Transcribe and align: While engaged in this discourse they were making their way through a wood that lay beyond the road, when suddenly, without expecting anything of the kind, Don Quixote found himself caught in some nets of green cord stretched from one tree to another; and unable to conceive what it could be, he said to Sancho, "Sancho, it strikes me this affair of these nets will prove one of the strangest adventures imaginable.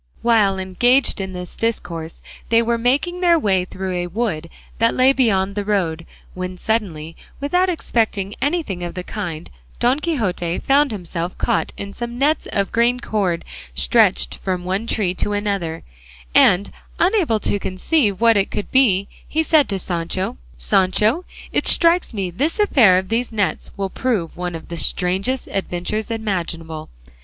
While 0.23 0.57
engaged 0.57 1.21
in 1.21 1.33
this 1.33 1.55
discourse 1.55 2.23
they 2.49 2.63
were 2.63 2.79
making 2.79 3.21
their 3.21 3.37
way 3.37 3.65
through 3.65 3.93
a 3.93 4.07
wood 4.07 4.49
that 4.79 4.95
lay 4.95 5.13
beyond 5.13 5.53
the 5.53 5.63
road, 5.63 6.07
when 6.33 6.57
suddenly, 6.57 7.15
without 7.39 7.69
expecting 7.69 8.33
anything 8.41 8.81
of 8.83 8.95
the 8.95 9.03
kind, 9.03 9.47
Don 9.77 9.99
Quixote 9.99 10.57
found 10.57 10.89
himself 10.89 11.37
caught 11.37 11.71
in 11.77 11.93
some 11.93 12.17
nets 12.17 12.47
of 12.51 12.71
green 12.71 12.99
cord 12.99 13.45
stretched 13.75 14.37
from 14.37 14.63
one 14.65 14.87
tree 14.87 15.13
to 15.13 15.33
another; 15.33 15.83
and 16.33 16.71
unable 16.97 17.39
to 17.41 17.59
conceive 17.59 18.19
what 18.19 18.37
it 18.37 18.49
could 18.49 18.71
be, 18.71 19.07
he 19.27 19.43
said 19.43 19.69
to 19.69 19.77
Sancho, 19.77 20.39
"Sancho, 20.57 21.25
it 21.51 21.67
strikes 21.67 22.11
me 22.11 22.31
this 22.31 22.57
affair 22.57 22.97
of 22.97 23.09
these 23.09 23.31
nets 23.31 23.69
will 23.77 23.91
prove 23.91 24.35
one 24.35 24.55
of 24.55 24.69
the 24.69 24.77
strangest 24.77 25.45
adventures 25.49 26.09
imaginable. 26.09 26.89